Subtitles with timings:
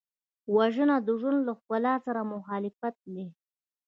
[0.55, 3.27] وژنه د ژوند له ښکلا سره مخالفت دی